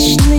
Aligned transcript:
touched 0.00 0.29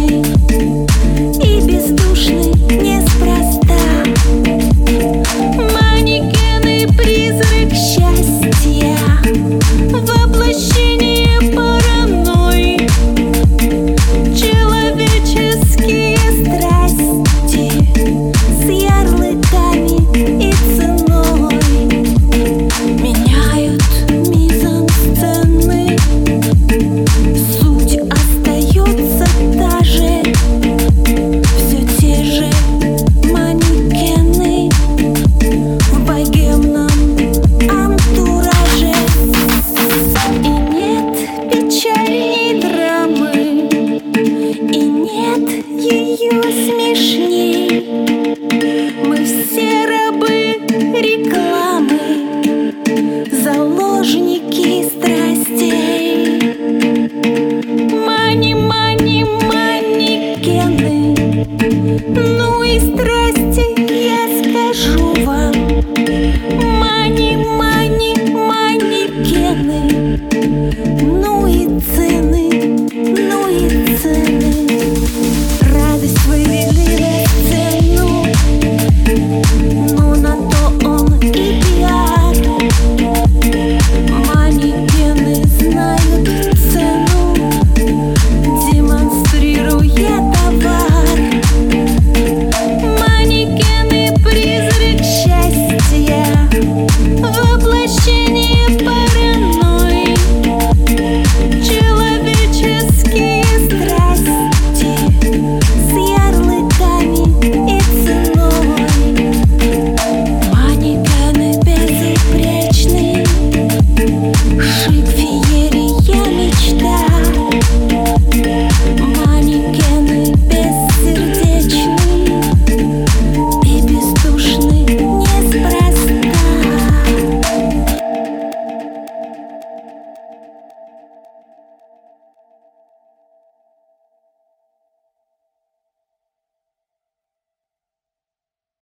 Мани, 62.71 63.10